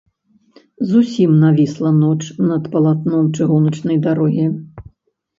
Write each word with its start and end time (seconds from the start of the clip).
Зусім 0.91 1.33
навісла 1.41 1.91
ноч 2.03 2.21
над 2.51 2.63
палатном 2.77 3.27
чыгуначнай 3.37 3.97
дарогі. 4.07 4.47